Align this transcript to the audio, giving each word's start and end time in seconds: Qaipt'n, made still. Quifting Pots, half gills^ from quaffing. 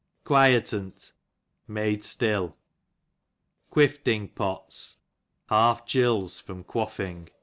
Qaipt'n, 0.25 1.11
made 1.67 2.03
still. 2.03 2.55
Quifting 3.69 4.29
Pots, 4.29 4.97
half 5.47 5.85
gills^ 5.85 6.41
from 6.41 6.63
quaffing. 6.63 7.29